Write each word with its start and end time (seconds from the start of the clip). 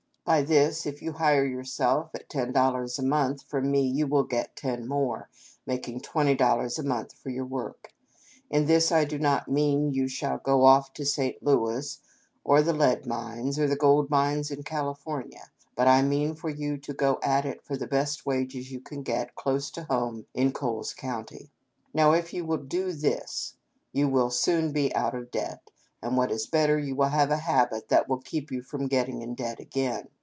By 0.23 0.43
this, 0.43 0.85
if 0.85 1.01
you 1.01 1.11
hire 1.13 1.43
yourself 1.43 2.11
at 2.15 2.29
ten 2.29 2.53
dollars 2.53 2.97
a 2.97 3.03
month, 3.03 3.43
from 3.43 3.69
me 3.69 3.81
you 3.81 4.07
will 4.07 4.23
get 4.23 4.55
ten 4.55 4.87
more, 4.87 5.27
making 5.65 5.99
twenty 5.99 6.35
dollars 6.35 6.79
a 6.79 6.83
month 6.83 7.11
for 7.17 7.29
your 7.29 7.43
work. 7.43 7.89
In 8.49 8.65
this 8.65 8.93
I 8.93 9.03
do 9.03 9.19
not 9.19 9.49
mean 9.49 9.91
you 9.93 10.07
shall 10.07 10.37
go 10.37 10.63
off 10.63 10.93
to 10.93 11.05
St. 11.05 11.43
Louis, 11.43 11.99
or 12.45 12.61
the 12.61 12.71
lead 12.71 13.05
mines, 13.05 13.59
or 13.59 13.67
the 13.67 13.75
gold 13.75 14.09
mines 14.09 14.51
in 14.51 14.63
California, 14.63 15.49
but 15.75 15.89
I 15.89 16.01
mean 16.01 16.35
for 16.35 16.49
you 16.49 16.77
to 16.77 16.93
go 16.93 17.19
at 17.21 17.45
it 17.45 17.61
for 17.65 17.75
the 17.75 17.87
best 17.87 18.25
wages 18.25 18.71
you 18.71 18.79
can 18.79 19.01
get 19.03 19.35
close 19.35 19.69
to 19.71 19.83
home 19.85 20.27
in 20.33 20.53
Coles 20.53 20.93
County. 20.93 21.51
Now 21.93 22.13
if 22.13 22.31
you 22.31 22.45
will 22.45 22.57
do 22.63 22.93
this, 22.93 23.55
you 23.91 24.07
will 24.07 24.29
be 24.29 24.33
soon 24.33 24.71
out 24.95 25.13
of 25.15 25.29
debt, 25.29 25.69
and, 26.03 26.15
what 26.17 26.31
is 26.31 26.47
better, 26.47 26.79
you 26.79 26.95
will 26.95 27.09
have 27.09 27.29
a 27.31 27.37
habit 27.37 27.89
that 27.89 28.07
will 28.09 28.17
keep 28.21 28.49
you 28.49 28.61
from 28.63 28.87
getting 28.87 29.21
in 29.21 29.35
debt 29.35 29.59
again. 29.59 30.07